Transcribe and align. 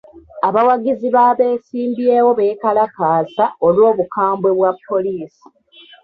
Abawagizi 0.47 1.07
b'abeesimbyewo 1.15 2.31
beekalakaasa 2.39 3.43
olw'obukambwe 3.67 4.49
bwa 4.57 4.71
poliisi. 4.85 5.45